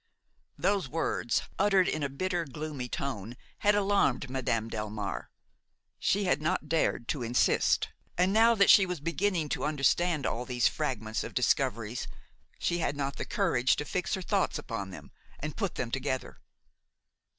Those 0.57 0.89
words, 0.89 1.43
uttered 1.59 1.87
in 1.87 2.01
a 2.01 2.09
bitter, 2.09 2.43
gloomy 2.43 2.89
tone, 2.89 3.37
had 3.59 3.75
alarmed 3.75 4.31
Madame 4.31 4.67
Delmare. 4.67 5.29
She 5.99 6.23
had 6.23 6.41
not 6.41 6.67
dared 6.67 7.07
to 7.09 7.21
insist, 7.21 7.89
and, 8.17 8.33
now 8.33 8.55
that 8.55 8.71
she 8.71 8.87
was 8.87 8.99
beginning 8.99 9.47
to 9.49 9.63
understand 9.63 10.25
all 10.25 10.43
these 10.43 10.67
fragments 10.67 11.23
of 11.23 11.35
discoveries, 11.35 12.07
she 12.57 12.79
had 12.79 12.97
not 12.97 13.17
the 13.17 13.25
courage 13.25 13.75
to 13.75 13.85
fix 13.85 14.15
her 14.15 14.23
thoughts 14.23 14.57
upon 14.57 14.89
them 14.89 15.11
and 15.39 15.55
put 15.55 15.75
them 15.75 15.91
together. 15.91 16.39